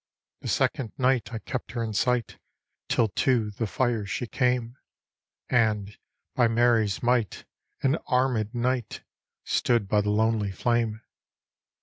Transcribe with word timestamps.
"The 0.41 0.47
second 0.47 0.93
ni^t 0.97 1.31
I 1.31 1.37
kept 1.37 1.73
her 1.73 1.83
in 1.83 1.91
sigjit, 1.91 2.39
Till 2.89 3.09
to 3.09 3.51
the 3.51 3.67
fire 3.67 4.03
she 4.03 4.25
came, 4.25 4.79
And, 5.47 5.95
by 6.33 6.47
Mary's 6.47 7.03
might! 7.03 7.45
an 7.83 7.97
Armed 8.07 8.55
Knight 8.55 9.03
Stood 9.43 9.87
by 9.87 10.01
the 10.01 10.09
lonely 10.09 10.51
flame. 10.51 11.03